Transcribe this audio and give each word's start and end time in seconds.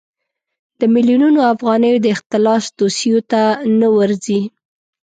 د 0.79 0.81
میلیونونو 0.93 1.39
افغانیو 1.53 1.97
د 2.01 2.05
اختلاس 2.15 2.63
دوسیو 2.77 3.19
ته 3.31 3.41
نه 3.79 3.87
ورځي. 3.95 4.39